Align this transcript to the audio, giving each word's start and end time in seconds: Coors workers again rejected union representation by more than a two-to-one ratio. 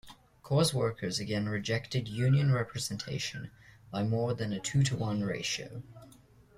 Coors 0.43 0.73
workers 0.73 1.19
again 1.19 1.47
rejected 1.47 2.07
union 2.07 2.51
representation 2.51 3.51
by 3.91 4.01
more 4.01 4.33
than 4.33 4.51
a 4.51 4.59
two-to-one 4.59 5.21
ratio. 5.21 5.83